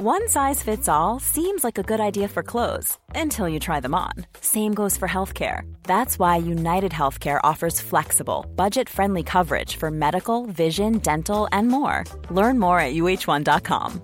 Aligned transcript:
One 0.00 0.28
size 0.28 0.62
fits 0.62 0.88
all 0.88 1.18
seems 1.18 1.64
like 1.64 1.76
a 1.76 1.82
good 1.82 1.98
idea 1.98 2.28
for 2.28 2.44
clothes 2.44 2.96
until 3.16 3.48
you 3.48 3.58
try 3.58 3.80
them 3.80 3.96
on. 3.96 4.12
Same 4.40 4.72
goes 4.72 4.96
for 4.96 5.08
healthcare. 5.08 5.62
That's 5.82 6.20
why 6.20 6.36
United 6.36 6.92
Healthcare 6.92 7.40
offers 7.42 7.80
flexible, 7.80 8.46
budget 8.54 8.88
friendly 8.88 9.24
coverage 9.24 9.74
for 9.74 9.90
medical, 9.90 10.46
vision, 10.46 10.98
dental, 10.98 11.48
and 11.50 11.66
more. 11.66 12.04
Learn 12.30 12.60
more 12.60 12.78
at 12.78 12.94
uhone.com. 12.94 14.00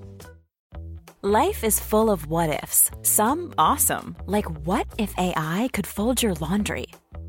Life 1.22 1.62
is 1.62 1.78
full 1.78 2.10
of 2.10 2.26
what 2.26 2.60
ifs, 2.64 2.90
some 3.02 3.54
awesome, 3.56 4.16
like 4.26 4.50
what 4.66 4.88
if 4.98 5.14
AI 5.16 5.70
could 5.72 5.86
fold 5.86 6.24
your 6.24 6.34
laundry? 6.34 6.88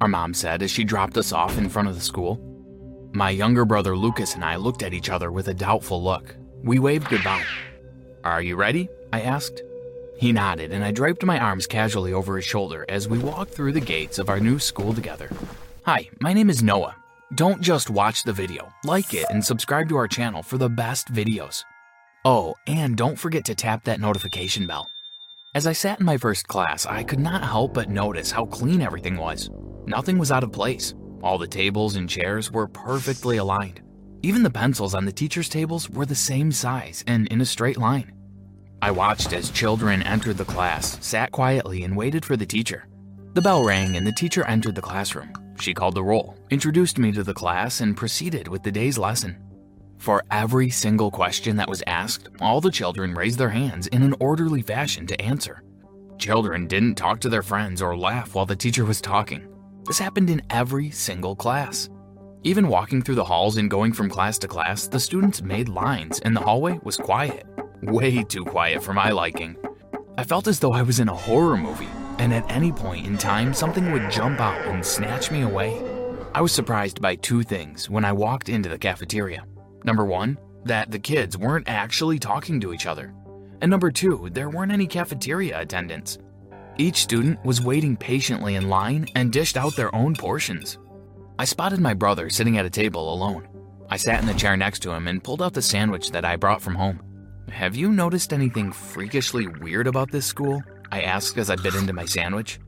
our 0.00 0.08
mom 0.08 0.34
said 0.34 0.62
as 0.62 0.70
she 0.70 0.84
dropped 0.84 1.16
us 1.16 1.32
off 1.32 1.58
in 1.58 1.68
front 1.68 1.88
of 1.88 1.94
the 1.94 2.00
school. 2.00 2.40
My 3.12 3.30
younger 3.30 3.64
brother 3.64 3.96
Lucas 3.96 4.34
and 4.34 4.44
I 4.44 4.56
looked 4.56 4.82
at 4.82 4.92
each 4.92 5.08
other 5.08 5.32
with 5.32 5.48
a 5.48 5.54
doubtful 5.54 6.02
look. 6.02 6.36
We 6.62 6.78
waved 6.78 7.08
goodbye. 7.08 7.44
Are 8.24 8.42
you 8.42 8.56
ready? 8.56 8.88
I 9.12 9.22
asked. 9.22 9.62
He 10.18 10.32
nodded, 10.32 10.72
and 10.72 10.84
I 10.84 10.90
draped 10.90 11.24
my 11.24 11.38
arms 11.38 11.66
casually 11.66 12.12
over 12.12 12.36
his 12.36 12.44
shoulder 12.44 12.84
as 12.88 13.08
we 13.08 13.18
walked 13.18 13.52
through 13.52 13.72
the 13.72 13.80
gates 13.80 14.18
of 14.18 14.28
our 14.28 14.40
new 14.40 14.58
school 14.58 14.92
together. 14.92 15.30
Hi, 15.84 16.08
my 16.20 16.32
name 16.32 16.50
is 16.50 16.62
Noah. 16.62 16.96
Don't 17.34 17.60
just 17.60 17.90
watch 17.90 18.22
the 18.22 18.32
video, 18.32 18.72
like 18.84 19.12
it, 19.14 19.26
and 19.30 19.44
subscribe 19.44 19.88
to 19.88 19.96
our 19.96 20.08
channel 20.08 20.42
for 20.42 20.58
the 20.58 20.68
best 20.68 21.12
videos. 21.12 21.64
Oh, 22.24 22.54
and 22.66 22.96
don't 22.96 23.18
forget 23.18 23.44
to 23.46 23.54
tap 23.54 23.84
that 23.84 24.00
notification 24.00 24.66
bell. 24.66 24.88
As 25.54 25.66
I 25.66 25.72
sat 25.72 26.00
in 26.00 26.06
my 26.06 26.18
first 26.18 26.48
class, 26.48 26.86
I 26.86 27.02
could 27.02 27.20
not 27.20 27.42
help 27.42 27.74
but 27.74 27.88
notice 27.88 28.30
how 28.30 28.46
clean 28.46 28.82
everything 28.82 29.16
was. 29.16 29.48
Nothing 29.86 30.18
was 30.18 30.32
out 30.32 30.42
of 30.42 30.50
place. 30.50 30.94
All 31.22 31.38
the 31.38 31.46
tables 31.46 31.94
and 31.94 32.08
chairs 32.08 32.50
were 32.50 32.66
perfectly 32.66 33.36
aligned. 33.36 33.82
Even 34.22 34.42
the 34.42 34.50
pencils 34.50 34.94
on 34.94 35.04
the 35.04 35.12
teachers' 35.12 35.48
tables 35.48 35.88
were 35.88 36.06
the 36.06 36.14
same 36.14 36.50
size 36.50 37.04
and 37.06 37.28
in 37.28 37.40
a 37.40 37.46
straight 37.46 37.76
line. 37.76 38.12
I 38.82 38.90
watched 38.90 39.32
as 39.32 39.50
children 39.50 40.02
entered 40.02 40.38
the 40.38 40.44
class, 40.44 40.98
sat 41.04 41.30
quietly, 41.30 41.84
and 41.84 41.96
waited 41.96 42.24
for 42.24 42.36
the 42.36 42.44
teacher. 42.44 42.88
The 43.34 43.40
bell 43.40 43.64
rang 43.64 43.96
and 43.96 44.04
the 44.04 44.12
teacher 44.12 44.44
entered 44.46 44.74
the 44.74 44.82
classroom. 44.82 45.32
She 45.60 45.72
called 45.72 45.94
the 45.94 46.02
roll, 46.02 46.36
introduced 46.50 46.98
me 46.98 47.12
to 47.12 47.22
the 47.22 47.32
class, 47.32 47.80
and 47.80 47.96
proceeded 47.96 48.48
with 48.48 48.64
the 48.64 48.72
day's 48.72 48.98
lesson. 48.98 49.38
For 49.98 50.24
every 50.30 50.68
single 50.68 51.10
question 51.12 51.56
that 51.56 51.68
was 51.68 51.82
asked, 51.86 52.28
all 52.40 52.60
the 52.60 52.70
children 52.70 53.14
raised 53.14 53.38
their 53.38 53.50
hands 53.50 53.86
in 53.86 54.02
an 54.02 54.14
orderly 54.18 54.62
fashion 54.62 55.06
to 55.06 55.20
answer. 55.20 55.62
Children 56.18 56.66
didn't 56.66 56.96
talk 56.96 57.20
to 57.20 57.28
their 57.28 57.42
friends 57.42 57.80
or 57.80 57.96
laugh 57.96 58.34
while 58.34 58.46
the 58.46 58.56
teacher 58.56 58.84
was 58.84 59.00
talking. 59.00 59.46
This 59.86 59.98
happened 60.00 60.30
in 60.30 60.42
every 60.50 60.90
single 60.90 61.36
class. 61.36 61.88
Even 62.42 62.66
walking 62.66 63.02
through 63.02 63.14
the 63.14 63.24
halls 63.24 63.56
and 63.56 63.70
going 63.70 63.92
from 63.92 64.10
class 64.10 64.36
to 64.38 64.48
class, 64.48 64.88
the 64.88 64.98
students 64.98 65.42
made 65.42 65.68
lines 65.68 66.18
and 66.20 66.34
the 66.34 66.40
hallway 66.40 66.80
was 66.82 66.96
quiet. 66.96 67.46
Way 67.82 68.24
too 68.24 68.44
quiet 68.44 68.82
for 68.82 68.92
my 68.92 69.10
liking. 69.10 69.56
I 70.18 70.24
felt 70.24 70.48
as 70.48 70.58
though 70.58 70.72
I 70.72 70.82
was 70.82 70.98
in 70.98 71.08
a 71.08 71.14
horror 71.14 71.56
movie, 71.56 71.88
and 72.18 72.34
at 72.34 72.50
any 72.50 72.72
point 72.72 73.06
in 73.06 73.16
time, 73.16 73.54
something 73.54 73.92
would 73.92 74.10
jump 74.10 74.40
out 74.40 74.60
and 74.66 74.84
snatch 74.84 75.30
me 75.30 75.42
away. 75.42 75.80
I 76.34 76.40
was 76.40 76.50
surprised 76.52 77.00
by 77.00 77.14
two 77.14 77.44
things 77.44 77.88
when 77.88 78.04
I 78.04 78.12
walked 78.12 78.48
into 78.48 78.68
the 78.68 78.78
cafeteria. 78.78 79.44
Number 79.84 80.04
one, 80.04 80.36
that 80.64 80.90
the 80.90 80.98
kids 80.98 81.38
weren't 81.38 81.68
actually 81.68 82.18
talking 82.18 82.60
to 82.60 82.72
each 82.72 82.86
other. 82.86 83.14
And 83.62 83.70
number 83.70 83.92
two, 83.92 84.30
there 84.32 84.50
weren't 84.50 84.72
any 84.72 84.88
cafeteria 84.88 85.60
attendants. 85.60 86.18
Each 86.78 86.96
student 87.02 87.42
was 87.42 87.62
waiting 87.62 87.96
patiently 87.96 88.54
in 88.54 88.68
line 88.68 89.06
and 89.14 89.32
dished 89.32 89.56
out 89.56 89.76
their 89.76 89.94
own 89.94 90.14
portions. 90.14 90.78
I 91.38 91.46
spotted 91.46 91.80
my 91.80 91.94
brother 91.94 92.28
sitting 92.28 92.58
at 92.58 92.66
a 92.66 92.70
table 92.70 93.14
alone. 93.14 93.48
I 93.88 93.96
sat 93.96 94.20
in 94.20 94.26
the 94.26 94.34
chair 94.34 94.58
next 94.58 94.80
to 94.80 94.90
him 94.90 95.08
and 95.08 95.24
pulled 95.24 95.40
out 95.40 95.54
the 95.54 95.62
sandwich 95.62 96.10
that 96.10 96.24
I 96.26 96.36
brought 96.36 96.60
from 96.60 96.74
home. 96.74 97.00
Have 97.50 97.76
you 97.76 97.90
noticed 97.90 98.32
anything 98.32 98.72
freakishly 98.72 99.46
weird 99.46 99.86
about 99.86 100.10
this 100.10 100.26
school? 100.26 100.62
I 100.92 101.02
asked 101.02 101.38
as 101.38 101.48
I 101.48 101.56
bit 101.56 101.74
into 101.74 101.94
my 101.94 102.04
sandwich. 102.04 102.58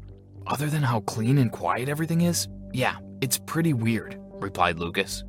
Other 0.47 0.69
than 0.69 0.83
how 0.83 1.01
clean 1.01 1.37
and 1.37 1.53
quiet 1.53 1.91
everything 1.91 2.23
is? 2.23 2.49
Yeah, 2.73 2.97
it's 3.21 3.39
pretty 3.45 3.75
weird, 3.75 4.19
replied 4.35 4.79
Lucas. 4.79 5.23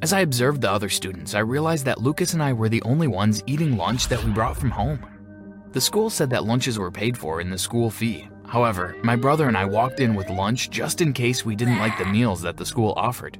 As 0.00 0.14
I 0.14 0.20
observed 0.20 0.62
the 0.62 0.70
other 0.70 0.88
students, 0.88 1.34
I 1.34 1.40
realized 1.40 1.84
that 1.84 2.00
Lucas 2.00 2.32
and 2.32 2.42
I 2.42 2.54
were 2.54 2.70
the 2.70 2.82
only 2.82 3.08
ones 3.08 3.42
eating 3.46 3.76
lunch 3.76 4.08
that 4.08 4.24
we 4.24 4.30
brought 4.30 4.56
from 4.56 4.70
home. 4.70 5.04
The 5.72 5.80
school 5.80 6.10
said 6.10 6.28
that 6.30 6.44
lunches 6.44 6.78
were 6.78 6.90
paid 6.90 7.16
for 7.16 7.40
in 7.40 7.48
the 7.48 7.56
school 7.56 7.88
fee. 7.88 8.28
However, 8.46 8.94
my 9.02 9.16
brother 9.16 9.48
and 9.48 9.56
I 9.56 9.64
walked 9.64 10.00
in 10.00 10.14
with 10.14 10.28
lunch 10.28 10.68
just 10.68 11.00
in 11.00 11.14
case 11.14 11.46
we 11.46 11.56
didn't 11.56 11.78
like 11.78 11.96
the 11.96 12.04
meals 12.04 12.42
that 12.42 12.58
the 12.58 12.66
school 12.66 12.92
offered. 12.94 13.38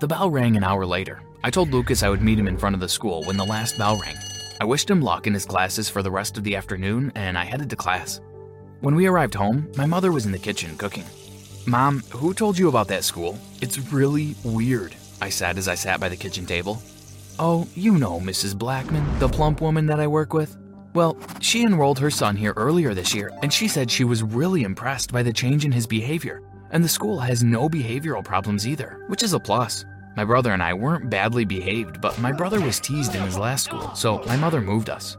The 0.00 0.08
bell 0.08 0.28
rang 0.28 0.56
an 0.56 0.64
hour 0.64 0.84
later. 0.84 1.22
I 1.44 1.50
told 1.50 1.70
Lucas 1.70 2.02
I 2.02 2.08
would 2.08 2.20
meet 2.20 2.36
him 2.36 2.48
in 2.48 2.58
front 2.58 2.74
of 2.74 2.80
the 2.80 2.88
school 2.88 3.22
when 3.22 3.36
the 3.36 3.44
last 3.44 3.78
bell 3.78 3.96
rang. 3.96 4.16
I 4.60 4.64
wished 4.64 4.90
him 4.90 5.00
luck 5.00 5.28
in 5.28 5.34
his 5.34 5.46
classes 5.46 5.88
for 5.88 6.02
the 6.02 6.10
rest 6.10 6.36
of 6.36 6.42
the 6.42 6.56
afternoon 6.56 7.12
and 7.14 7.38
I 7.38 7.44
headed 7.44 7.70
to 7.70 7.76
class. 7.76 8.20
When 8.80 8.96
we 8.96 9.06
arrived 9.06 9.34
home, 9.34 9.70
my 9.76 9.86
mother 9.86 10.10
was 10.10 10.26
in 10.26 10.32
the 10.32 10.38
kitchen 10.38 10.76
cooking. 10.78 11.04
Mom, 11.64 12.02
who 12.10 12.34
told 12.34 12.58
you 12.58 12.68
about 12.68 12.88
that 12.88 13.04
school? 13.04 13.38
It's 13.60 13.78
really 13.92 14.34
weird, 14.42 14.96
I 15.20 15.28
said 15.28 15.56
as 15.56 15.68
I 15.68 15.76
sat 15.76 16.00
by 16.00 16.08
the 16.08 16.16
kitchen 16.16 16.44
table. 16.44 16.82
Oh, 17.38 17.68
you 17.76 17.98
know 17.98 18.18
Mrs. 18.18 18.58
Blackman, 18.58 19.06
the 19.20 19.28
plump 19.28 19.60
woman 19.60 19.86
that 19.86 20.00
I 20.00 20.08
work 20.08 20.34
with. 20.34 20.56
Well, 20.94 21.16
she 21.40 21.64
enrolled 21.64 21.98
her 21.98 22.10
son 22.10 22.36
here 22.36 22.54
earlier 22.56 22.94
this 22.94 23.14
year, 23.14 23.30
and 23.42 23.52
she 23.52 23.68
said 23.68 23.90
she 23.90 24.04
was 24.04 24.22
really 24.22 24.62
impressed 24.62 25.12
by 25.12 25.22
the 25.22 25.32
change 25.32 25.64
in 25.64 25.72
his 25.72 25.86
behavior. 25.86 26.42
And 26.70 26.82
the 26.82 26.88
school 26.88 27.18
has 27.20 27.44
no 27.44 27.68
behavioral 27.68 28.24
problems 28.24 28.66
either, 28.66 29.04
which 29.08 29.22
is 29.22 29.32
a 29.32 29.40
plus. 29.40 29.84
My 30.16 30.24
brother 30.24 30.52
and 30.52 30.62
I 30.62 30.74
weren't 30.74 31.10
badly 31.10 31.44
behaved, 31.44 32.00
but 32.00 32.18
my 32.18 32.32
brother 32.32 32.60
was 32.60 32.80
teased 32.80 33.14
in 33.14 33.22
his 33.22 33.38
last 33.38 33.64
school, 33.64 33.94
so 33.94 34.22
my 34.26 34.36
mother 34.36 34.60
moved 34.60 34.90
us. 34.90 35.16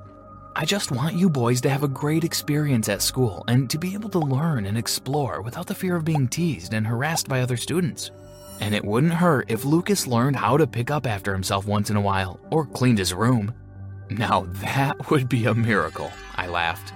I 0.55 0.65
just 0.65 0.91
want 0.91 1.15
you 1.15 1.29
boys 1.29 1.61
to 1.61 1.69
have 1.69 1.83
a 1.83 1.87
great 1.87 2.25
experience 2.25 2.89
at 2.89 3.01
school 3.01 3.45
and 3.47 3.69
to 3.69 3.77
be 3.77 3.93
able 3.93 4.09
to 4.09 4.19
learn 4.19 4.65
and 4.65 4.77
explore 4.77 5.41
without 5.41 5.67
the 5.67 5.75
fear 5.75 5.95
of 5.95 6.03
being 6.03 6.27
teased 6.27 6.73
and 6.73 6.85
harassed 6.85 7.29
by 7.29 7.41
other 7.41 7.55
students. 7.55 8.11
And 8.59 8.75
it 8.75 8.83
wouldn't 8.83 9.13
hurt 9.13 9.49
if 9.49 9.63
Lucas 9.63 10.05
learned 10.05 10.35
how 10.35 10.57
to 10.57 10.67
pick 10.67 10.91
up 10.91 11.07
after 11.07 11.31
himself 11.31 11.65
once 11.65 11.89
in 11.89 11.95
a 11.95 12.01
while, 12.01 12.41
or 12.51 12.65
cleaned 12.65 12.97
his 12.97 13.13
room. 13.13 13.53
Now 14.09 14.47
that 14.61 15.09
would 15.11 15.29
be 15.29 15.45
a 15.45 15.53
miracle, 15.53 16.11
I 16.35 16.47
laughed. 16.47 16.93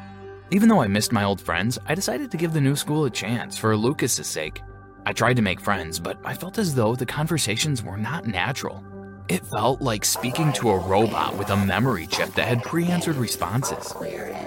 Even 0.51 0.69
though 0.69 0.81
I 0.81 0.88
missed 0.88 1.12
my 1.12 1.24
old 1.24 1.39
friends, 1.39 1.80
I 1.88 1.95
decided 1.95 2.31
to 2.31 2.38
give 2.38 2.54
the 2.54 2.62
new 2.62 2.75
school 2.75 3.06
a 3.06 3.10
chance 3.10 3.57
for 3.57 3.75
Lucas's 3.77 4.27
sake. 4.27 4.62
I 5.06 5.13
tried 5.13 5.36
to 5.36 5.42
make 5.42 5.60
friends, 5.60 6.00
but 6.00 6.18
I 6.24 6.33
felt 6.33 6.57
as 6.57 6.74
though 6.74 6.95
the 6.95 7.06
conversations 7.06 7.83
were 7.83 7.98
not 7.98 8.25
natural. 8.25 8.83
It 9.30 9.45
felt 9.45 9.81
like 9.81 10.04
speaking 10.06 10.51
to 10.54 10.69
a 10.71 10.77
robot 10.77 11.38
with 11.38 11.50
a 11.50 11.57
memory 11.57 12.07
chip 12.07 12.33
that 12.33 12.48
had 12.48 12.63
pre 12.63 12.86
answered 12.86 13.16
responses. 13.16 13.92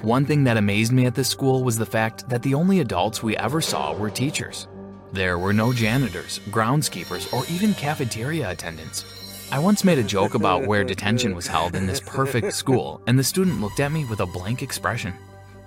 One 0.02 0.26
thing 0.26 0.44
that 0.44 0.56
amazed 0.56 0.92
me 0.92 1.06
at 1.06 1.14
this 1.14 1.28
school 1.28 1.64
was 1.64 1.78
the 1.78 1.86
fact 1.86 2.28
that 2.28 2.42
the 2.42 2.54
only 2.54 2.80
adults 2.80 3.22
we 3.22 3.36
ever 3.36 3.60
saw 3.60 3.94
were 3.94 4.10
teachers. 4.10 4.68
There 5.12 5.38
were 5.38 5.52
no 5.52 5.72
janitors, 5.72 6.40
groundskeepers, 6.50 7.32
or 7.32 7.46
even 7.46 7.74
cafeteria 7.74 8.50
attendants. 8.50 9.04
I 9.52 9.60
once 9.60 9.84
made 9.84 9.98
a 9.98 10.02
joke 10.02 10.34
about 10.34 10.66
where 10.66 10.82
detention 10.82 11.34
was 11.34 11.46
held 11.46 11.76
in 11.76 11.86
this 11.86 12.00
perfect 12.00 12.52
school, 12.52 13.00
and 13.06 13.16
the 13.16 13.22
student 13.22 13.60
looked 13.60 13.78
at 13.78 13.92
me 13.92 14.04
with 14.04 14.18
a 14.18 14.26
blank 14.26 14.60
expression. 14.60 15.14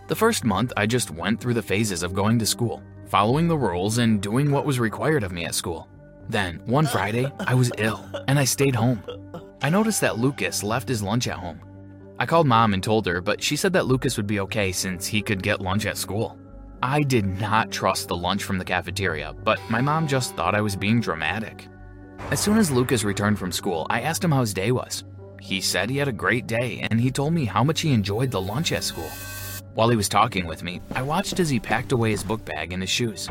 The 0.07 0.15
first 0.15 0.43
month, 0.43 0.73
I 0.75 0.85
just 0.85 1.11
went 1.11 1.39
through 1.39 1.53
the 1.53 1.61
phases 1.61 2.03
of 2.03 2.13
going 2.13 2.37
to 2.39 2.45
school, 2.45 2.83
following 3.07 3.47
the 3.47 3.57
rules 3.57 3.97
and 3.97 4.21
doing 4.21 4.51
what 4.51 4.65
was 4.65 4.81
required 4.81 5.23
of 5.23 5.31
me 5.31 5.45
at 5.45 5.55
school. 5.55 5.87
Then, 6.27 6.61
one 6.65 6.87
Friday, 6.87 7.31
I 7.39 7.55
was 7.55 7.71
ill, 7.77 8.05
and 8.27 8.37
I 8.37 8.43
stayed 8.43 8.75
home. 8.75 9.01
I 9.61 9.69
noticed 9.69 10.01
that 10.01 10.19
Lucas 10.19 10.61
left 10.61 10.89
his 10.89 11.01
lunch 11.01 11.29
at 11.29 11.37
home. 11.37 11.61
I 12.19 12.25
called 12.25 12.47
mom 12.47 12.73
and 12.73 12.83
told 12.83 13.05
her, 13.05 13.21
but 13.21 13.41
she 13.41 13.55
said 13.55 13.71
that 13.73 13.85
Lucas 13.85 14.17
would 14.17 14.27
be 14.27 14.41
okay 14.41 14.73
since 14.73 15.07
he 15.07 15.21
could 15.21 15.41
get 15.41 15.61
lunch 15.61 15.85
at 15.85 15.97
school. 15.97 16.37
I 16.83 17.01
did 17.01 17.25
not 17.25 17.71
trust 17.71 18.09
the 18.09 18.17
lunch 18.17 18.43
from 18.43 18.57
the 18.57 18.65
cafeteria, 18.65 19.33
but 19.45 19.59
my 19.69 19.79
mom 19.79 20.05
just 20.05 20.35
thought 20.35 20.53
I 20.53 20.61
was 20.61 20.75
being 20.75 20.99
dramatic. 20.99 21.67
As 22.31 22.39
soon 22.39 22.57
as 22.57 22.71
Lucas 22.71 23.03
returned 23.03 23.39
from 23.39 23.51
school, 23.51 23.87
I 23.89 24.01
asked 24.01 24.23
him 24.23 24.31
how 24.31 24.41
his 24.41 24.53
day 24.53 24.71
was. 24.71 25.03
He 25.41 25.61
said 25.61 25.89
he 25.89 25.97
had 25.97 26.07
a 26.07 26.13
great 26.13 26.47
day 26.47 26.85
and 26.89 26.99
he 26.99 27.11
told 27.11 27.33
me 27.33 27.45
how 27.45 27.63
much 27.63 27.81
he 27.81 27.91
enjoyed 27.91 28.29
the 28.31 28.41
lunch 28.41 28.71
at 28.71 28.83
school. 28.83 29.09
While 29.73 29.89
he 29.89 29.95
was 29.95 30.09
talking 30.09 30.45
with 30.45 30.63
me, 30.63 30.81
I 30.93 31.01
watched 31.01 31.39
as 31.39 31.49
he 31.49 31.59
packed 31.59 31.91
away 31.91 32.11
his 32.11 32.23
book 32.23 32.43
bag 32.45 32.73
and 32.73 32.83
his 32.83 32.89
shoes. 32.89 33.29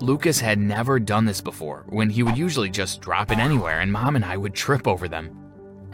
Lucas 0.00 0.40
had 0.40 0.58
never 0.58 0.98
done 0.98 1.24
this 1.24 1.40
before, 1.40 1.84
when 1.88 2.10
he 2.10 2.24
would 2.24 2.36
usually 2.36 2.70
just 2.70 3.00
drop 3.00 3.30
it 3.30 3.38
anywhere 3.38 3.80
and 3.80 3.92
mom 3.92 4.16
and 4.16 4.24
I 4.24 4.36
would 4.36 4.54
trip 4.54 4.88
over 4.88 5.06
them. 5.06 5.38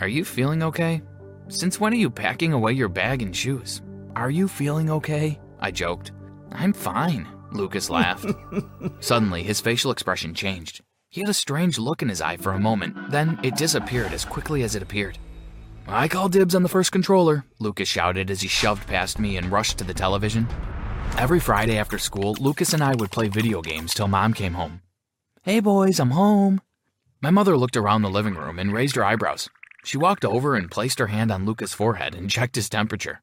Are 0.00 0.08
you 0.08 0.24
feeling 0.24 0.62
okay? 0.62 1.02
Since 1.48 1.80
when 1.80 1.92
are 1.92 1.96
you 1.96 2.08
packing 2.08 2.52
away 2.52 2.72
your 2.72 2.88
bag 2.88 3.20
and 3.20 3.34
shoes? 3.36 3.82
Are 4.16 4.30
you 4.30 4.48
feeling 4.48 4.90
okay? 4.90 5.38
I 5.60 5.70
joked. 5.70 6.12
I'm 6.52 6.72
fine, 6.72 7.26
Lucas 7.52 7.90
laughed. 7.90 8.26
Suddenly, 9.00 9.42
his 9.42 9.60
facial 9.60 9.90
expression 9.90 10.34
changed. 10.34 10.80
He 11.10 11.22
had 11.22 11.30
a 11.30 11.34
strange 11.34 11.78
look 11.78 12.02
in 12.02 12.10
his 12.10 12.20
eye 12.20 12.36
for 12.36 12.52
a 12.52 12.60
moment, 12.60 13.10
then 13.10 13.40
it 13.42 13.56
disappeared 13.56 14.12
as 14.12 14.26
quickly 14.26 14.62
as 14.62 14.74
it 14.74 14.82
appeared. 14.82 15.18
I 15.86 16.06
call 16.06 16.28
dibs 16.28 16.54
on 16.54 16.62
the 16.62 16.68
first 16.68 16.92
controller, 16.92 17.44
Lucas 17.58 17.88
shouted 17.88 18.30
as 18.30 18.42
he 18.42 18.48
shoved 18.48 18.86
past 18.86 19.18
me 19.18 19.38
and 19.38 19.50
rushed 19.50 19.78
to 19.78 19.84
the 19.84 19.94
television. 19.94 20.46
Every 21.16 21.40
Friday 21.40 21.78
after 21.78 21.98
school, 21.98 22.36
Lucas 22.38 22.74
and 22.74 22.84
I 22.84 22.94
would 22.94 23.10
play 23.10 23.28
video 23.28 23.62
games 23.62 23.94
till 23.94 24.06
mom 24.06 24.34
came 24.34 24.52
home. 24.52 24.82
Hey 25.42 25.60
boys, 25.60 25.98
I'm 25.98 26.10
home. 26.10 26.60
My 27.22 27.30
mother 27.30 27.56
looked 27.56 27.78
around 27.78 28.02
the 28.02 28.10
living 28.10 28.34
room 28.34 28.58
and 28.58 28.70
raised 28.70 28.96
her 28.96 29.04
eyebrows. 29.04 29.48
She 29.84 29.96
walked 29.96 30.26
over 30.26 30.56
and 30.56 30.70
placed 30.70 30.98
her 30.98 31.06
hand 31.06 31.32
on 31.32 31.46
Lucas' 31.46 31.72
forehead 31.72 32.14
and 32.14 32.28
checked 32.28 32.54
his 32.54 32.68
temperature. 32.68 33.22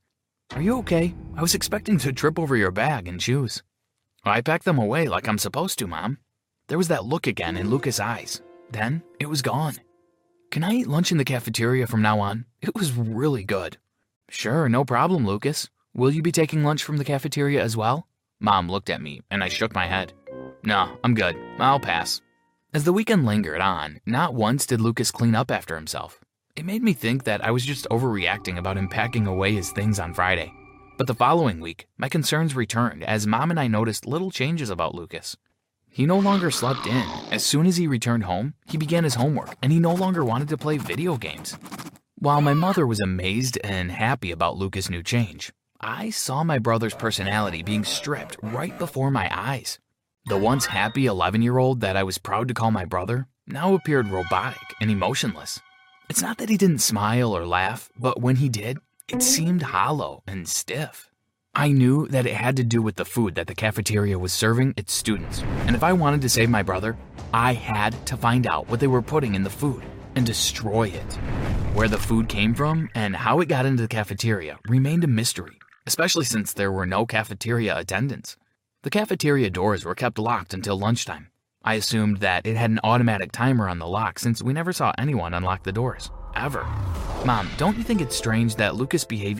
Are 0.56 0.62
you 0.62 0.80
okay? 0.80 1.14
I 1.38 1.42
was 1.42 1.54
expecting 1.54 2.00
to 2.00 2.12
trip 2.12 2.40
over 2.40 2.58
your 2.58 2.72
bag 2.72 3.08
and 3.08 3.22
shoes. 3.22 3.62
I 4.24 4.42
packed 4.42 4.66
them 4.66 4.80
away 4.80 5.08
like 5.08 5.28
I'm 5.28 5.38
supposed 5.38 5.78
to, 5.80 5.88
Mom. 5.88 6.18
There 6.68 6.78
was 6.78 6.88
that 6.88 7.06
look 7.06 7.28
again 7.28 7.58
in 7.58 7.70
Lucas' 7.70 8.00
eyes. 8.00 8.42
Then 8.72 9.04
it 9.20 9.28
was 9.28 9.44
gone. 9.44 9.76
Can 10.50 10.64
I 10.64 10.72
eat 10.74 10.88
lunch 10.88 11.12
in 11.12 11.18
the 11.18 11.26
cafeteria 11.26 11.86
from 11.86 12.02
now 12.02 12.20
on? 12.20 12.46
It 12.62 12.74
was 12.74 12.94
really 12.94 13.44
good. 13.44 13.78
Sure, 14.30 14.68
no 14.68 14.84
problem, 14.84 15.28
Lucas. 15.28 15.70
Will 15.94 16.12
you 16.12 16.24
be 16.24 16.32
taking 16.32 16.64
lunch 16.64 16.84
from 16.84 16.98
the 16.98 17.06
cafeteria 17.06 17.62
as 17.62 17.78
well? 17.78 18.08
Mom 18.40 18.70
looked 18.70 18.90
at 18.90 19.02
me, 19.02 19.22
and 19.30 19.44
I 19.44 19.50
shook 19.50 19.76
my 19.76 19.86
head. 19.86 20.14
No, 20.64 20.98
I'm 21.04 21.14
good. 21.14 21.38
I'll 21.60 21.80
pass. 21.80 22.22
As 22.74 22.84
the 22.84 22.94
weekend 22.94 23.26
lingered 23.26 23.62
on, 23.62 24.02
not 24.06 24.34
once 24.34 24.66
did 24.66 24.82
Lucas 24.82 25.12
clean 25.12 25.36
up 25.36 25.52
after 25.52 25.76
himself. 25.76 26.20
It 26.56 26.66
made 26.66 26.82
me 26.82 26.94
think 26.94 27.26
that 27.26 27.46
I 27.46 27.52
was 27.52 27.64
just 27.64 27.88
overreacting 27.90 28.58
about 28.58 28.78
him 28.78 28.88
packing 28.88 29.28
away 29.28 29.54
his 29.54 29.72
things 29.72 30.00
on 30.00 30.14
Friday. 30.14 30.52
But 30.98 31.08
the 31.08 31.14
following 31.14 31.60
week, 31.60 31.88
my 31.98 32.10
concerns 32.10 32.56
returned 32.56 33.04
as 33.04 33.28
mom 33.28 33.52
and 33.52 33.60
I 33.60 33.68
noticed 33.68 34.08
little 34.08 34.32
changes 34.32 34.70
about 34.70 34.96
Lucas. 34.96 35.38
He 35.96 36.06
no 36.06 36.20
longer 36.20 36.52
slept 36.52 36.88
in. 36.88 37.08
As 37.32 37.46
soon 37.46 37.66
as 37.66 37.78
he 37.78 37.88
returned 37.88 38.26
home, 38.26 38.54
he 38.68 38.78
began 38.78 39.06
his 39.06 39.16
homework 39.16 39.56
and 39.62 39.72
he 39.72 39.80
no 39.80 39.94
longer 39.94 40.26
wanted 40.26 40.50
to 40.50 40.58
play 40.58 40.78
video 40.78 41.16
games. 41.16 41.56
While 42.16 42.42
my 42.42 42.54
mother 42.54 42.86
was 42.86 43.00
amazed 43.00 43.58
and 43.64 43.90
happy 43.90 44.32
about 44.32 44.58
Lucas' 44.58 44.90
new 44.90 45.02
change, 45.02 45.54
I 45.80 46.10
saw 46.10 46.44
my 46.44 46.60
brother's 46.60 46.94
personality 46.94 47.64
being 47.64 47.86
stripped 47.86 48.36
right 48.44 48.78
before 48.78 49.10
my 49.10 49.30
eyes. 49.32 49.80
The 50.26 50.38
once 50.38 50.66
happy 50.66 51.06
11 51.06 51.42
year 51.42 51.60
old 51.60 51.80
that 51.80 51.96
I 51.96 52.04
was 52.04 52.18
proud 52.18 52.50
to 52.50 52.54
call 52.54 52.72
my 52.72 52.84
brother 52.84 53.30
now 53.48 53.74
appeared 53.74 54.10
robotic 54.10 54.76
and 54.82 54.92
emotionless. 54.92 55.62
It's 56.10 56.22
not 56.22 56.40
that 56.40 56.50
he 56.50 56.58
didn't 56.58 56.80
smile 56.80 57.32
or 57.32 57.48
laugh, 57.48 57.90
but 57.98 58.20
when 58.20 58.36
he 58.36 58.50
did, 58.50 58.80
it 59.08 59.24
seemed 59.24 59.62
hollow 59.62 60.24
and 60.28 60.46
stiff. 60.46 61.10
I 61.58 61.72
knew 61.72 62.06
that 62.10 62.26
it 62.26 62.36
had 62.36 62.58
to 62.58 62.66
do 62.66 62.82
with 62.82 62.98
the 62.98 63.06
food 63.06 63.36
that 63.36 63.48
the 63.48 63.56
cafeteria 63.56 64.20
was 64.20 64.34
serving 64.34 64.74
its 64.76 64.92
students. 64.92 65.42
And 65.68 65.74
if 65.74 65.84
I 65.84 65.94
wanted 65.94 66.22
to 66.24 66.30
save 66.30 66.50
my 66.50 66.64
brother, 66.64 66.98
I 67.34 67.54
had 67.54 68.06
to 68.08 68.18
find 68.18 68.46
out 68.46 68.68
what 68.68 68.82
they 68.82 68.88
were 68.88 69.02
putting 69.02 69.36
in 69.36 69.44
the 69.44 69.50
food 69.50 69.82
and 70.16 70.26
destroy 70.26 70.90
it. 70.90 71.14
Where 71.74 71.88
the 71.88 71.98
food 71.98 72.28
came 72.28 72.54
from 72.56 72.90
and 72.94 73.16
how 73.16 73.40
it 73.40 73.48
got 73.48 73.66
into 73.66 73.84
the 73.84 73.88
cafeteria 73.88 74.60
remained 74.68 75.06
a 75.06 75.08
mystery, 75.08 75.58
especially 75.88 76.26
since 76.26 76.52
there 76.52 76.74
were 76.74 76.86
no 76.86 77.06
cafeteria 77.06 77.78
attendants. 77.78 78.36
The 78.84 78.90
cafeteria 78.90 79.50
doors 79.50 79.86
were 79.86 79.96
kept 79.96 80.20
locked 80.20 80.54
until 80.54 80.78
lunchtime. 80.78 81.30
I 81.64 81.76
assumed 81.76 82.18
that 82.18 82.46
it 82.46 82.58
had 82.58 82.70
an 82.70 82.82
automatic 82.84 83.32
timer 83.32 83.70
on 83.70 83.80
the 83.80 83.88
lock 83.88 84.20
since 84.20 84.44
we 84.44 84.52
never 84.52 84.74
saw 84.74 84.92
anyone 84.98 85.34
unlock 85.34 85.64
the 85.64 85.72
doors, 85.72 86.12
ever. 86.36 86.64
Mom, 87.26 87.50
don't 87.56 87.78
you 87.78 87.84
think 87.84 88.02
it's 88.02 88.16
strange 88.16 88.58
that 88.58 88.76
Lucas 88.76 89.06
behaved? 89.06 89.40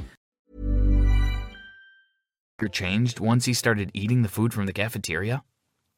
changed 2.67 3.19
once 3.19 3.45
he 3.45 3.53
started 3.53 3.91
eating 3.93 4.21
the 4.21 4.29
food 4.29 4.53
from 4.53 4.65
the 4.65 4.73
cafeteria? 4.73 5.43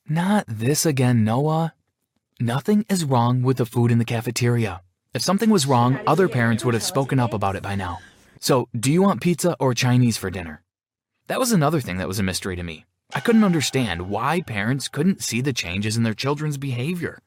Not 0.08 0.46
this 0.48 0.86
again, 0.86 1.24
Noah. 1.24 1.74
Nothing 2.40 2.86
is 2.90 3.06
wrong 3.06 3.42
with 3.42 3.58
the 3.58 3.66
food 3.66 3.92
in 3.92 4.00
the 4.00 4.06
cafeteria. 4.06 4.82
If 5.14 5.22
something 5.22 5.50
was 5.50 5.68
wrong, 5.68 6.00
other 6.08 6.28
parents 6.28 6.66
would 6.66 6.74
have 6.74 6.84
spoken 6.84 7.20
up 7.20 7.34
about 7.34 7.56
it 7.56 7.64
by 7.64 7.76
now. 7.76 8.00
So, 8.40 8.68
do 8.78 8.92
you 8.92 9.02
want 9.02 9.22
pizza 9.22 9.56
or 9.60 9.74
Chinese 9.74 10.18
for 10.18 10.30
dinner? 10.30 10.64
That 11.28 11.40
was 11.40 11.52
another 11.52 11.80
thing 11.80 11.98
that 11.98 12.08
was 12.08 12.20
a 12.20 12.24
mystery 12.24 12.56
to 12.56 12.64
me. 12.64 12.86
I 13.14 13.20
couldn't 13.20 13.44
understand 13.44 14.10
why 14.10 14.42
parents 14.42 14.88
couldn't 14.88 15.22
see 15.22 15.40
the 15.40 15.54
changes 15.54 15.96
in 15.96 16.04
their 16.04 16.14
children's 16.14 16.58
behavior. 16.58 17.20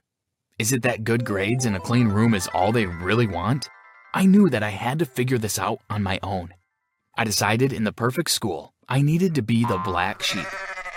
Is 0.59 0.73
it 0.73 0.83
that 0.83 1.05
good 1.05 1.25
grades 1.25 1.65
and 1.65 1.77
a 1.77 1.81
clean 1.81 2.09
room 2.09 2.35
is 2.35 2.49
all 2.49 2.73
they 2.73 2.87
really 2.87 3.27
want? 3.27 3.69
I 4.13 4.27
knew 4.27 4.49
that 4.51 4.63
I 4.63 4.71
had 4.71 4.99
to 4.99 5.07
figure 5.07 5.39
this 5.39 5.59
out 5.59 5.79
on 5.89 6.03
my 6.03 6.19
own. 6.23 6.55
I 7.17 7.25
decided 7.25 7.73
in 7.73 7.85
the 7.85 7.93
perfect 7.93 8.31
school, 8.31 8.75
I 8.89 9.03
needed 9.03 9.35
to 9.35 9.43
be 9.43 9.65
the 9.65 9.79
black 9.79 10.23
sheep. 10.23 10.47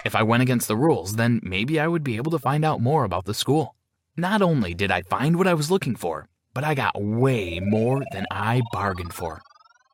If 0.05 0.15
I 0.15 0.22
went 0.22 0.43
against 0.43 0.67
the 0.67 0.77
rules, 0.77 1.15
then 1.15 1.39
maybe 1.41 1.79
I 1.79 1.88
would 1.88 2.03
be 2.03 2.17
able 2.17 2.31
to 2.31 2.38
find 2.38 2.63
out 2.63 2.81
more 2.81 3.03
about 3.03 3.25
the 3.25 3.34
school. 3.34 3.75
Not 4.15 4.43
only 4.43 4.75
did 4.75 4.91
I 4.91 5.01
find 5.01 5.38
what 5.38 5.48
I 5.48 5.55
was 5.55 5.72
looking 5.72 5.96
for, 5.96 6.27
but 6.53 6.63
I 6.63 6.75
got 6.75 7.01
way 7.01 7.60
more 7.60 8.03
than 8.12 8.27
I 8.29 8.62
bargained 8.72 9.13
for. 9.13 9.41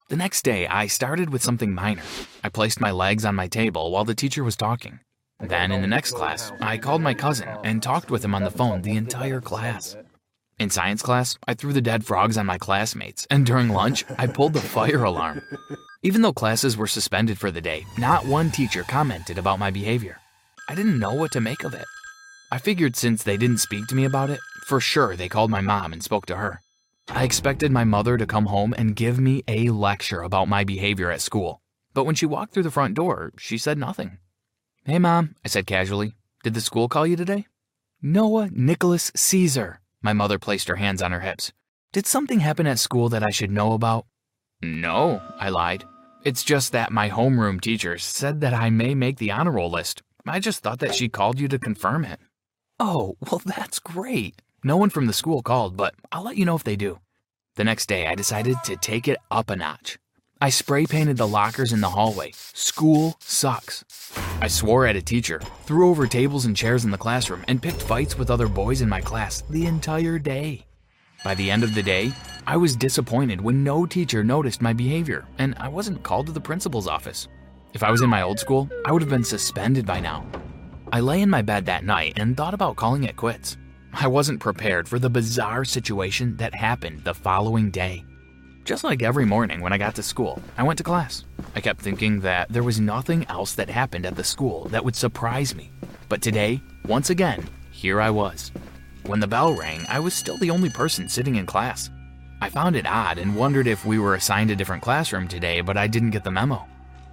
The 0.10 0.18
next 0.18 0.44
day, 0.44 0.68
I 0.68 0.88
started 0.88 1.30
with 1.30 1.42
something 1.42 1.74
minor. 1.74 2.04
I 2.44 2.50
placed 2.50 2.82
my 2.82 2.92
legs 2.92 3.24
on 3.24 3.34
my 3.34 3.48
table 3.48 3.92
while 3.92 4.04
the 4.04 4.14
teacher 4.14 4.44
was 4.44 4.58
talking. 4.58 5.00
Then, 5.40 5.72
in 5.72 5.82
the 5.82 5.88
next 5.88 6.16
class, 6.16 6.52
I 6.60 6.78
called 6.78 7.02
my 7.02 7.14
cousin 7.14 7.48
and 7.64 7.82
talked 7.82 8.12
with 8.12 8.26
him 8.26 8.36
on 8.36 8.44
the 8.44 8.52
phone 8.52 8.82
the 8.82 8.98
entire 8.98 9.40
class. 9.40 9.96
In 10.58 10.70
science 10.70 11.02
class, 11.02 11.38
I 11.46 11.54
threw 11.54 11.74
the 11.74 11.82
dead 11.82 12.06
frogs 12.06 12.38
on 12.38 12.46
my 12.46 12.58
classmates, 12.58 13.28
and 13.30 13.46
during 13.46 13.70
lunch, 13.70 14.06
I 14.18 14.28
pulled 14.28 14.54
the 14.54 14.62
fire 14.62 15.04
alarm. 15.04 15.42
Even 16.02 16.22
though 16.22 16.32
classes 16.32 16.78
were 16.78 16.88
suspended 16.88 17.38
for 17.38 17.52
the 17.52 17.60
day, 17.60 17.86
not 17.98 18.26
one 18.26 18.52
teacher 18.52 18.84
commented 18.84 19.38
about 19.38 19.60
my 19.60 19.70
behavior. 19.70 20.18
I 20.70 20.76
didn't 20.76 21.00
know 21.00 21.14
what 21.14 21.34
to 21.34 21.42
make 21.42 21.66
of 21.66 21.74
it. 21.74 21.86
I 22.54 22.58
figured 22.58 22.96
since 22.96 23.22
they 23.22 23.36
didn't 23.36 23.58
speak 23.58 23.88
to 23.88 23.96
me 23.96 24.06
about 24.06 24.30
it, 24.30 24.40
for 24.66 24.80
sure 24.80 25.18
they 25.18 25.28
called 25.28 25.52
my 25.52 25.60
mom 25.60 25.92
and 25.92 26.02
spoke 26.02 26.26
to 26.28 26.38
her. 26.38 26.62
I 27.10 27.24
expected 27.26 27.72
my 27.72 27.84
mother 27.84 28.18
to 28.18 28.26
come 28.26 28.46
home 28.46 28.74
and 28.78 28.96
give 28.96 29.20
me 29.20 29.44
a 29.50 29.70
lecture 29.70 30.22
about 30.22 30.48
my 30.48 30.64
behavior 30.64 31.12
at 31.12 31.22
school. 31.22 31.62
But 31.94 32.06
when 32.06 32.16
she 32.16 32.26
walked 32.26 32.54
through 32.54 32.64
the 32.64 32.72
front 32.72 32.94
door, 32.96 33.34
she 33.38 33.58
said 33.58 33.78
nothing. 33.78 34.20
Hey, 34.86 35.00
Mom, 35.00 35.36
I 35.44 35.50
said 35.50 35.68
casually. 35.68 36.16
Did 36.44 36.54
the 36.54 36.62
school 36.62 36.88
call 36.88 37.06
you 37.06 37.18
today? 37.18 37.46
Noah 38.02 38.50
Nicholas 38.52 39.12
Caesar. 39.16 39.82
My 40.06 40.14
mother 40.14 40.38
placed 40.38 40.68
her 40.68 40.76
hands 40.76 41.02
on 41.02 41.12
her 41.12 41.22
hips. 41.22 41.52
Did 41.92 42.06
something 42.06 42.40
happen 42.40 42.68
at 42.68 42.78
school 42.78 43.10
that 43.10 43.24
I 43.24 43.32
should 43.32 43.50
know 43.50 43.74
about? 43.74 44.06
No, 44.62 45.20
I 45.40 45.50
lied. 45.50 45.84
It's 46.24 46.44
just 46.44 46.74
that 46.74 46.92
my 46.92 47.10
homeroom 47.10 47.60
teacher 47.60 47.98
said 47.98 48.40
that 48.42 48.54
I 48.54 48.70
may 48.70 48.94
make 48.94 49.18
the 49.18 49.32
honor 49.32 49.54
roll 49.54 49.72
list. 49.72 50.04
I 50.28 50.40
just 50.40 50.62
thought 50.62 50.78
that 50.78 50.94
she 50.94 51.10
called 51.10 51.40
you 51.40 51.48
to 51.48 51.58
confirm 51.58 52.06
it. 52.06 52.20
Oh, 52.80 53.18
well, 53.20 53.42
that's 53.44 53.80
great. 53.80 54.44
No 54.64 54.78
one 54.78 54.92
from 54.92 55.08
the 55.08 55.22
school 55.22 55.42
called, 55.42 55.76
but 55.76 55.96
I'll 56.12 56.22
let 56.22 56.38
you 56.38 56.46
know 56.46 56.56
if 56.56 56.64
they 56.64 56.76
do. 56.76 57.00
The 57.56 57.64
next 57.64 57.88
day, 57.88 58.06
I 58.06 58.14
decided 58.14 58.58
to 58.66 58.78
take 58.78 59.08
it 59.08 59.18
up 59.32 59.50
a 59.50 59.56
notch. 59.56 59.98
I 60.42 60.50
spray 60.50 60.86
painted 60.86 61.16
the 61.16 61.28
lockers 61.28 61.72
in 61.72 61.80
the 61.80 61.90
hallway. 61.90 62.32
School 62.34 63.16
sucks. 63.20 63.86
I 64.42 64.48
swore 64.50 64.86
at 64.86 64.98
a 64.98 65.02
teacher, 65.02 65.40
threw 65.64 65.90
over 65.90 66.08
tables 66.08 66.46
and 66.46 66.56
chairs 66.56 66.84
in 66.84 66.92
the 66.92 66.98
classroom, 66.98 67.46
and 67.48 67.62
picked 67.62 67.82
fights 67.82 68.18
with 68.18 68.30
other 68.30 68.50
boys 68.50 68.82
in 68.82 68.90
my 68.90 69.00
class 69.00 69.44
the 69.50 69.66
entire 69.66 70.20
day. 70.20 70.66
By 71.24 71.36
the 71.36 71.50
end 71.50 71.64
of 71.64 71.74
the 71.74 71.82
day, 71.82 72.12
I 72.46 72.58
was 72.58 72.76
disappointed 72.76 73.40
when 73.40 73.64
no 73.64 73.86
teacher 73.86 74.26
noticed 74.26 74.62
my 74.62 74.74
behavior 74.74 75.26
and 75.38 75.56
I 75.58 75.70
wasn't 75.70 76.04
called 76.04 76.28
to 76.28 76.34
the 76.34 76.42
principal's 76.42 76.88
office. 76.88 77.30
If 77.74 77.82
I 77.82 77.90
was 77.90 78.02
in 78.02 78.10
my 78.10 78.22
old 78.22 78.40
school, 78.40 78.70
I 78.86 78.92
would 78.92 79.02
have 79.02 79.10
been 79.10 79.24
suspended 79.24 79.86
by 79.86 80.02
now. 80.02 80.26
I 80.92 81.00
lay 81.00 81.22
in 81.22 81.30
my 81.30 81.42
bed 81.42 81.66
that 81.66 81.86
night 81.86 82.14
and 82.18 82.36
thought 82.36 82.54
about 82.54 82.76
calling 82.76 83.06
it 83.06 83.16
quits. 83.16 83.58
I 83.94 84.08
wasn't 84.08 84.42
prepared 84.42 84.88
for 84.88 85.00
the 85.00 85.10
bizarre 85.10 85.64
situation 85.64 86.36
that 86.38 86.54
happened 86.54 87.06
the 87.06 87.14
following 87.14 87.72
day. 87.72 88.04
Just 88.66 88.84
like 88.84 89.04
every 89.04 89.26
morning 89.26 89.62
when 89.62 89.74
I 89.74 89.78
got 89.78 89.94
to 89.94 90.02
school, 90.02 90.42
I 90.58 90.64
went 90.64 90.78
to 90.80 90.84
class. 90.84 91.24
I 91.56 91.62
kept 91.62 91.80
thinking 91.80 92.22
that 92.22 92.50
there 92.50 92.64
was 92.64 92.80
nothing 92.80 93.24
else 93.28 93.54
that 93.54 93.70
happened 93.70 94.08
at 94.08 94.16
the 94.16 94.24
school 94.24 94.66
that 94.70 94.84
would 94.84 94.96
surprise 94.96 95.54
me. 95.54 95.70
But 96.10 96.24
today, 96.24 96.64
once 96.84 97.12
again, 97.12 97.48
here 97.70 98.02
I 98.02 98.10
was. 98.10 98.52
When 99.06 99.20
the 99.20 99.28
bell 99.28 99.54
rang, 99.54 99.86
I 99.88 100.00
was 100.00 100.16
still 100.16 100.38
the 100.38 100.50
only 100.50 100.72
person 100.72 101.08
sitting 101.08 101.36
in 101.36 101.46
class. 101.46 101.92
I 102.42 102.50
found 102.50 102.76
it 102.76 102.88
odd 102.88 103.20
and 103.20 103.36
wondered 103.36 103.68
if 103.68 103.86
we 103.86 104.00
were 104.00 104.16
assigned 104.16 104.50
a 104.50 104.56
different 104.56 104.82
classroom 104.82 105.28
today, 105.28 105.62
but 105.62 105.78
I 105.78 105.86
didn't 105.86 106.10
get 106.10 106.24
the 106.24 106.32
memo. 106.32 106.66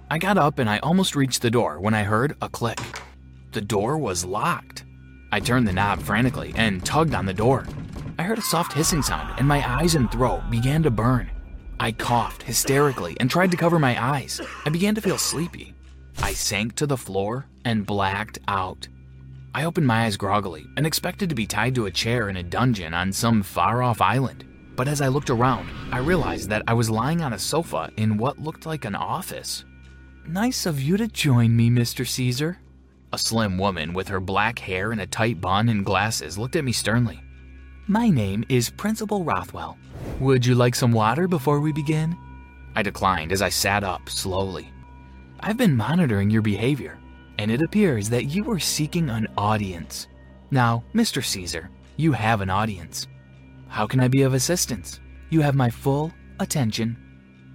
I 0.09 0.17
got 0.17 0.39
up 0.39 0.57
and 0.57 0.67
I 0.67 0.79
almost 0.79 1.15
reached 1.15 1.43
the 1.43 1.51
door 1.51 1.79
when 1.79 1.93
I 1.93 2.01
heard 2.01 2.35
a 2.41 2.49
click. 2.49 2.79
The 3.51 3.61
door 3.61 3.99
was 3.99 4.25
locked. 4.25 4.85
I 5.31 5.39
turned 5.39 5.67
the 5.67 5.73
knob 5.73 6.01
frantically 6.01 6.51
and 6.55 6.83
tugged 6.83 7.13
on 7.13 7.27
the 7.27 7.33
door. 7.33 7.67
I 8.17 8.23
heard 8.23 8.39
a 8.39 8.41
soft 8.41 8.73
hissing 8.73 9.03
sound 9.03 9.37
and 9.37 9.47
my 9.47 9.63
eyes 9.79 9.93
and 9.93 10.11
throat 10.11 10.41
began 10.49 10.81
to 10.81 10.89
burn. 10.89 11.29
I 11.83 11.91
coughed 11.91 12.43
hysterically 12.43 13.17
and 13.19 13.29
tried 13.29 13.51
to 13.51 13.57
cover 13.57 13.77
my 13.77 14.01
eyes. 14.01 14.39
I 14.65 14.69
began 14.69 14.95
to 14.95 15.01
feel 15.01 15.17
sleepy. 15.17 15.73
I 16.19 16.31
sank 16.31 16.75
to 16.75 16.87
the 16.87 16.95
floor 16.95 17.45
and 17.65 17.85
blacked 17.85 18.39
out. 18.47 18.87
I 19.53 19.65
opened 19.65 19.85
my 19.85 20.05
eyes 20.05 20.15
groggily 20.15 20.65
and 20.77 20.87
expected 20.87 21.27
to 21.27 21.35
be 21.35 21.45
tied 21.45 21.75
to 21.75 21.87
a 21.87 21.91
chair 21.91 22.29
in 22.29 22.37
a 22.37 22.41
dungeon 22.41 22.93
on 22.93 23.11
some 23.11 23.43
far 23.43 23.83
off 23.83 23.99
island. 23.99 24.45
But 24.77 24.87
as 24.87 25.01
I 25.01 25.09
looked 25.09 25.29
around, 25.29 25.69
I 25.91 25.97
realized 25.97 26.47
that 26.51 26.63
I 26.67 26.73
was 26.73 26.89
lying 26.89 27.21
on 27.21 27.33
a 27.33 27.37
sofa 27.37 27.91
in 27.97 28.15
what 28.17 28.39
looked 28.39 28.65
like 28.65 28.85
an 28.85 28.95
office. 28.95 29.65
Nice 30.25 30.65
of 30.65 30.79
you 30.79 30.95
to 30.95 31.09
join 31.09 31.53
me, 31.53 31.69
Mr. 31.69 32.07
Caesar. 32.07 32.59
A 33.11 33.17
slim 33.17 33.57
woman 33.57 33.91
with 33.91 34.07
her 34.07 34.21
black 34.21 34.57
hair 34.57 34.93
in 34.93 35.01
a 35.01 35.05
tight 35.05 35.41
bun 35.41 35.67
and 35.67 35.83
glasses 35.85 36.37
looked 36.37 36.55
at 36.55 36.63
me 36.63 36.71
sternly. 36.71 37.21
My 37.87 38.09
name 38.09 38.45
is 38.47 38.69
Principal 38.69 39.25
Rothwell. 39.25 39.77
Would 40.21 40.45
you 40.45 40.55
like 40.55 40.73
some 40.73 40.93
water 40.93 41.27
before 41.27 41.59
we 41.59 41.73
begin? 41.73 42.15
I 42.77 42.81
declined 42.81 43.33
as 43.33 43.41
I 43.41 43.49
sat 43.49 43.83
up 43.83 44.07
slowly. 44.07 44.71
I've 45.41 45.57
been 45.57 45.75
monitoring 45.75 46.29
your 46.29 46.41
behavior, 46.41 46.97
and 47.37 47.51
it 47.51 47.61
appears 47.61 48.09
that 48.09 48.27
you 48.27 48.49
are 48.49 48.59
seeking 48.59 49.09
an 49.09 49.27
audience. 49.37 50.07
Now, 50.49 50.85
Mr. 50.95 51.21
Caesar, 51.21 51.69
you 51.97 52.13
have 52.13 52.39
an 52.39 52.49
audience. 52.49 53.07
How 53.67 53.85
can 53.85 53.99
I 53.99 54.07
be 54.07 54.21
of 54.21 54.33
assistance? 54.33 55.01
You 55.29 55.41
have 55.41 55.53
my 55.53 55.69
full 55.69 56.13
attention. 56.39 56.95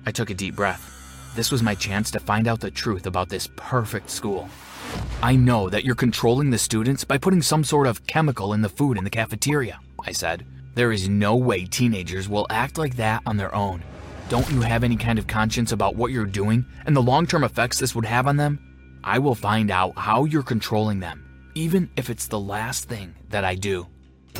I 0.04 0.12
took 0.12 0.28
a 0.28 0.34
deep 0.34 0.54
breath. 0.54 0.92
This 1.36 1.50
was 1.50 1.62
my 1.62 1.74
chance 1.74 2.10
to 2.10 2.20
find 2.20 2.46
out 2.46 2.60
the 2.60 2.70
truth 2.70 3.06
about 3.06 3.30
this 3.30 3.48
perfect 3.56 4.10
school. 4.10 4.50
I 5.22 5.36
know 5.36 5.70
that 5.70 5.86
you're 5.86 5.94
controlling 5.94 6.50
the 6.50 6.58
students 6.58 7.02
by 7.02 7.16
putting 7.16 7.40
some 7.40 7.64
sort 7.64 7.86
of 7.86 8.06
chemical 8.06 8.52
in 8.52 8.60
the 8.60 8.68
food 8.68 8.98
in 8.98 9.04
the 9.04 9.10
cafeteria, 9.10 9.80
I 10.04 10.12
said. 10.12 10.46
There 10.74 10.92
is 10.92 11.08
no 11.08 11.34
way 11.34 11.64
teenagers 11.64 12.28
will 12.28 12.46
act 12.50 12.78
like 12.78 12.96
that 12.96 13.22
on 13.26 13.36
their 13.36 13.54
own. 13.54 13.82
Don't 14.28 14.50
you 14.52 14.60
have 14.60 14.84
any 14.84 14.96
kind 14.96 15.18
of 15.18 15.26
conscience 15.26 15.72
about 15.72 15.96
what 15.96 16.12
you're 16.12 16.26
doing 16.26 16.64
and 16.86 16.94
the 16.94 17.02
long 17.02 17.26
term 17.26 17.44
effects 17.44 17.78
this 17.78 17.94
would 17.94 18.04
have 18.04 18.26
on 18.26 18.36
them? 18.36 19.00
I 19.02 19.18
will 19.18 19.34
find 19.34 19.70
out 19.70 19.96
how 19.96 20.24
you're 20.24 20.42
controlling 20.42 21.00
them, 21.00 21.50
even 21.54 21.90
if 21.96 22.10
it's 22.10 22.28
the 22.28 22.38
last 22.38 22.88
thing 22.88 23.14
that 23.30 23.44
I 23.44 23.54
do. 23.54 23.86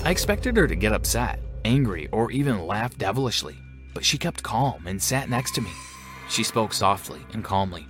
I 0.05 0.11
expected 0.11 0.57
her 0.57 0.67
to 0.67 0.77
get 0.77 0.93
upset, 0.93 1.41
angry, 1.65 2.09
or 2.12 2.31
even 2.31 2.67
laugh 2.67 2.97
devilishly, 2.99 3.57
but 3.95 4.05
she 4.05 4.19
kept 4.19 4.43
calm 4.43 4.87
and 4.87 5.03
sat 5.03 5.29
next 5.29 5.55
to 5.55 5.61
me. 5.61 5.71
She 6.29 6.43
spoke 6.43 6.73
softly 6.73 7.21
and 7.33 7.43
calmly. 7.43 7.87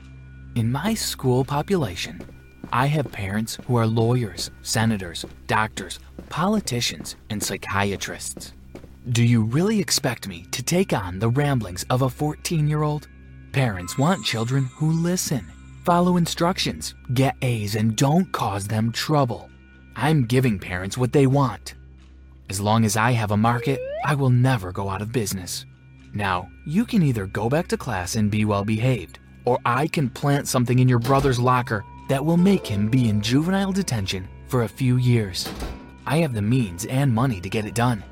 In 0.55 0.71
my 0.73 0.95
school 0.95 1.45
population, 1.45 2.21
I 2.73 2.87
have 2.87 3.11
parents 3.11 3.59
who 3.67 3.77
are 3.77 3.87
lawyers, 3.87 4.51
senators, 4.63 5.25
doctors, 5.47 5.99
politicians, 6.29 7.17
and 7.31 7.43
psychiatrists. 7.43 8.53
Do 9.11 9.25
you 9.25 9.43
really 9.43 9.81
expect 9.81 10.29
me 10.29 10.45
to 10.51 10.63
take 10.63 10.93
on 10.93 11.19
the 11.19 11.31
ramblings 11.31 11.85
of 11.89 12.03
a 12.03 12.11
14 12.11 12.69
year 12.69 12.83
old? 12.83 13.09
Parents 13.53 13.97
want 13.97 14.25
children 14.25 14.65
who 14.75 14.91
listen, 14.93 15.47
follow 15.85 16.19
instructions, 16.19 16.95
get 17.15 17.35
A's, 17.41 17.75
and 17.75 17.97
don't 17.97 18.31
cause 18.33 18.69
them 18.69 18.93
trouble. 18.93 19.49
I'm 19.97 20.27
giving 20.27 20.59
parents 20.59 20.99
what 20.99 21.13
they 21.13 21.27
want. 21.27 21.75
As 22.51 22.61
long 22.61 22.85
as 22.85 22.97
I 22.97 23.13
have 23.13 23.31
a 23.31 23.37
market, 23.37 23.81
I 24.05 24.15
will 24.15 24.31
never 24.31 24.73
go 24.73 24.91
out 24.91 25.03
of 25.03 25.11
business. 25.11 25.65
Now, 26.13 26.49
you 26.67 26.85
can 26.85 27.03
either 27.03 27.27
go 27.27 27.49
back 27.49 27.69
to 27.69 27.77
class 27.77 28.15
and 28.17 28.31
be 28.31 28.45
well 28.45 28.65
behaved, 28.65 29.19
or 29.45 29.59
I 29.65 29.87
can 29.87 30.11
plant 30.11 30.49
something 30.49 30.79
in 30.79 30.89
your 30.89 30.99
brother's 30.99 31.41
locker 31.41 31.85
that 32.09 32.25
will 32.25 32.37
make 32.37 32.67
him 32.67 32.89
be 32.89 33.09
in 33.09 33.21
juvenile 33.21 33.73
detention 33.73 34.29
for 34.49 34.65
a 34.65 34.69
few 34.69 34.97
years. 34.97 35.49
I 36.07 36.19
have 36.19 36.35
the 36.35 36.43
means 36.43 36.87
and 36.87 37.13
money 37.13 37.41
to 37.41 37.49
get 37.49 37.67
it 37.67 37.75
done. 37.75 38.03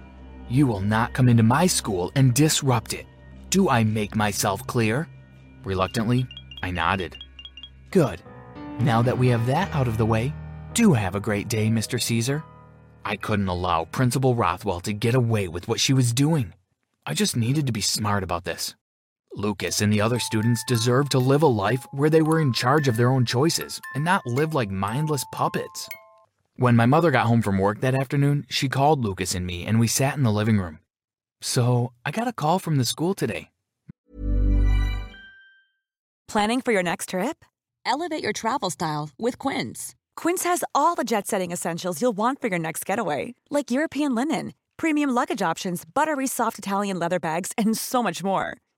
You 0.48 0.66
will 0.66 0.80
not 0.80 1.12
come 1.12 1.28
into 1.28 1.42
my 1.42 1.66
school 1.66 2.12
and 2.14 2.34
disrupt 2.34 2.92
it. 2.92 3.06
Do 3.50 3.68
I 3.68 3.84
make 3.84 4.14
myself 4.14 4.66
clear? 4.66 5.08
Reluctantly, 5.64 6.26
I 6.62 6.70
nodded. 6.70 7.16
Good. 7.90 8.22
Now 8.80 9.02
that 9.02 9.16
we 9.16 9.28
have 9.28 9.46
that 9.46 9.74
out 9.74 9.88
of 9.88 9.96
the 9.96 10.06
way, 10.06 10.34
do 10.74 10.92
have 10.92 11.14
a 11.14 11.20
great 11.20 11.48
day, 11.48 11.68
Mr. 11.68 12.00
Caesar. 12.00 12.44
I 13.04 13.16
couldn't 13.16 13.48
allow 13.48 13.86
Principal 13.86 14.34
Rothwell 14.34 14.80
to 14.80 14.92
get 14.92 15.14
away 15.14 15.48
with 15.48 15.68
what 15.68 15.80
she 15.80 15.92
was 15.92 16.12
doing. 16.12 16.52
I 17.06 17.14
just 17.14 17.36
needed 17.36 17.66
to 17.66 17.72
be 17.72 17.80
smart 17.80 18.22
about 18.22 18.44
this. 18.44 18.74
Lucas 19.36 19.82
and 19.82 19.92
the 19.92 20.00
other 20.00 20.18
students 20.18 20.64
deserved 20.64 21.10
to 21.12 21.18
live 21.18 21.42
a 21.42 21.46
life 21.46 21.86
where 21.92 22.08
they 22.08 22.22
were 22.22 22.40
in 22.40 22.52
charge 22.52 22.88
of 22.88 22.96
their 22.96 23.10
own 23.10 23.26
choices 23.26 23.80
and 23.94 24.02
not 24.02 24.26
live 24.26 24.54
like 24.54 24.70
mindless 24.70 25.26
puppets. 25.30 25.88
When 26.56 26.74
my 26.74 26.86
mother 26.86 27.10
got 27.10 27.26
home 27.26 27.42
from 27.42 27.58
work 27.58 27.80
that 27.82 27.94
afternoon, 27.94 28.46
she 28.48 28.68
called 28.68 29.04
Lucas 29.04 29.34
and 29.34 29.46
me 29.46 29.66
and 29.66 29.78
we 29.78 29.88
sat 29.88 30.16
in 30.16 30.22
the 30.22 30.32
living 30.32 30.58
room. 30.58 30.78
So 31.42 31.92
I 32.04 32.10
got 32.10 32.26
a 32.26 32.32
call 32.32 32.58
from 32.58 32.76
the 32.76 32.84
school 32.84 33.12
today. 33.12 33.50
Planning 36.28 36.60
for 36.62 36.72
your 36.72 36.82
next 36.82 37.10
trip? 37.10 37.44
Elevate 37.84 38.22
your 38.22 38.32
travel 38.32 38.70
style 38.70 39.10
with 39.18 39.38
Quince. 39.38 39.94
Quince 40.16 40.44
has 40.44 40.64
all 40.74 40.94
the 40.94 41.04
jet 41.04 41.26
setting 41.26 41.52
essentials 41.52 42.00
you'll 42.02 42.16
want 42.16 42.40
for 42.40 42.48
your 42.48 42.58
next 42.58 42.84
getaway, 42.84 43.34
like 43.48 43.70
European 43.70 44.14
linen, 44.14 44.54
premium 44.76 45.10
luggage 45.10 45.42
options, 45.42 45.84
buttery 45.84 46.26
soft 46.26 46.58
Italian 46.58 46.98
leather 46.98 47.20
bags, 47.20 47.52
and 47.56 47.78
so 47.78 48.02
much 48.02 48.24
more. 48.24 48.56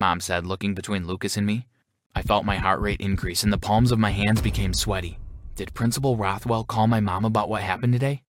Mom 0.00 0.20
said, 0.20 0.46
looking 0.46 0.74
between 0.74 1.08
Lucas 1.08 1.36
and 1.36 1.44
me. 1.44 1.66
I 2.14 2.22
felt 2.22 2.44
my 2.44 2.56
heart 2.56 2.80
rate 2.80 3.00
increase 3.00 3.42
and 3.42 3.52
the 3.52 3.58
palms 3.58 3.90
of 3.90 3.98
my 3.98 4.10
hands 4.10 4.40
became 4.40 4.72
sweaty. 4.72 5.18
Did 5.56 5.74
Principal 5.74 6.16
Rothwell 6.16 6.62
call 6.62 6.86
my 6.86 7.00
mom 7.00 7.24
about 7.24 7.48
what 7.48 7.62
happened 7.62 7.94
today? 7.94 8.22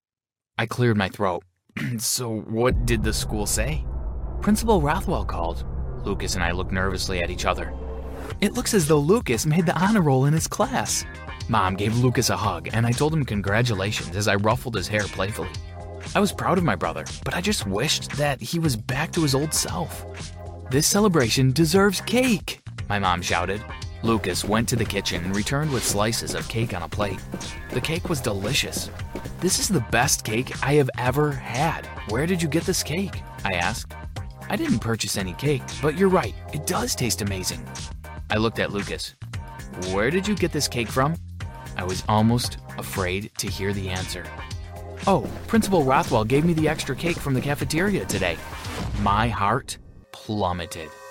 I 0.57 0.65
cleared 0.65 0.97
my 0.97 1.09
throat. 1.09 1.43
so, 1.99 2.39
what 2.41 2.87
did 2.87 3.03
the 3.03 3.13
school 3.13 3.45
say? 3.45 3.85
Principal 4.41 4.81
Rothwell 4.81 5.25
called. 5.25 5.63
Lucas 6.03 6.33
and 6.33 6.43
I 6.43 6.51
looked 6.53 6.71
nervously 6.71 7.21
at 7.21 7.29
each 7.29 7.45
other. 7.45 7.71
It 8.41 8.53
looks 8.53 8.73
as 8.73 8.87
though 8.87 8.99
Lucas 8.99 9.45
made 9.45 9.67
the 9.67 9.77
honor 9.79 10.01
roll 10.01 10.25
in 10.25 10.33
his 10.33 10.47
class. 10.47 11.05
Mom 11.49 11.75
gave 11.75 11.97
Lucas 11.97 12.31
a 12.31 12.37
hug, 12.37 12.69
and 12.73 12.87
I 12.87 12.91
told 12.91 13.13
him 13.13 13.23
congratulations 13.25 14.15
as 14.15 14.27
I 14.27 14.35
ruffled 14.35 14.75
his 14.75 14.87
hair 14.87 15.03
playfully. 15.03 15.49
I 16.15 16.19
was 16.19 16.31
proud 16.31 16.57
of 16.57 16.63
my 16.63 16.75
brother, 16.75 17.05
but 17.23 17.35
I 17.35 17.41
just 17.41 17.67
wished 17.67 18.09
that 18.13 18.41
he 18.41 18.57
was 18.57 18.75
back 18.75 19.11
to 19.11 19.21
his 19.21 19.35
old 19.35 19.53
self. 19.53 20.03
This 20.69 20.85
celebration 20.85 21.51
deserves 21.51 21.99
cake, 21.99 22.61
my 22.89 22.99
mom 22.99 23.23
shouted. 23.23 23.59
Lucas 24.03 24.45
went 24.45 24.69
to 24.69 24.75
the 24.75 24.85
kitchen 24.85 25.23
and 25.25 25.35
returned 25.35 25.71
with 25.71 25.83
slices 25.83 26.35
of 26.35 26.47
cake 26.47 26.75
on 26.75 26.83
a 26.83 26.87
plate. 26.87 27.19
The 27.71 27.81
cake 27.81 28.07
was 28.07 28.21
delicious. 28.21 28.91
This 29.39 29.57
is 29.57 29.67
the 29.67 29.83
best 29.89 30.23
cake 30.23 30.53
I 30.63 30.73
have 30.75 30.91
ever 30.99 31.31
had. 31.31 31.87
Where 32.09 32.27
did 32.27 32.39
you 32.39 32.47
get 32.47 32.65
this 32.65 32.83
cake? 32.83 33.19
I 33.43 33.53
asked. 33.53 33.95
I 34.47 34.55
didn't 34.55 34.77
purchase 34.77 35.17
any 35.17 35.33
cake, 35.33 35.63
but 35.81 35.97
you're 35.97 36.07
right, 36.07 36.35
it 36.53 36.67
does 36.67 36.93
taste 36.93 37.23
amazing. 37.23 37.67
I 38.29 38.37
looked 38.37 38.59
at 38.59 38.71
Lucas. 38.71 39.15
Where 39.91 40.11
did 40.11 40.27
you 40.27 40.35
get 40.35 40.51
this 40.51 40.67
cake 40.67 40.89
from? 40.89 41.15
I 41.77 41.83
was 41.83 42.03
almost 42.07 42.59
afraid 42.77 43.31
to 43.39 43.47
hear 43.47 43.73
the 43.73 43.89
answer. 43.89 44.23
Oh, 45.07 45.27
Principal 45.47 45.83
Rothwell 45.83 46.25
gave 46.25 46.45
me 46.45 46.53
the 46.53 46.69
extra 46.69 46.95
cake 46.95 47.17
from 47.17 47.33
the 47.33 47.41
cafeteria 47.41 48.05
today. 48.05 48.37
My 49.01 49.29
heart 49.29 49.79
plummeted. 50.29 51.08